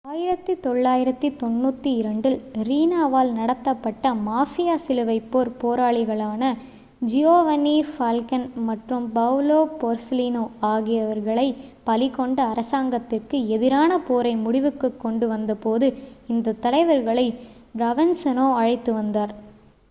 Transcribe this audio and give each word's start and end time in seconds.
1992 0.05 1.89
ல் 2.25 2.37
ரீனாவால் 2.61 3.31
நடத்தப்பட்ட 3.31 4.13
மாஃபியா 4.21 4.75
சிலுவைப்போர் 4.77 5.51
போராளிகளான 5.59 6.41
ஜியோவன்னி 7.01 7.75
ஃபால்கோன் 7.89 8.47
மற்றும் 8.65 9.05
பவுலோ 9.13 9.59
போர்செலிநோ 9.77 10.43
ஆகியவர்களை 10.71 11.47
பலி 11.83 12.09
கொண்ட 12.11 12.41
அரசாங்கத்திற்கு 12.47 13.39
எதிரான 13.51 13.99
போரை 14.01 14.33
முடிவுக்குக் 14.39 14.99
கொண்டு 14.99 15.27
வந்தபோது 15.27 15.89
இந்தத் 16.29 16.61
தலைவர்களை 16.61 17.27
ப்ரோவென்சாநோ 17.75 18.47
அழைத்து 18.55 18.93
வந்தார் 18.93 19.35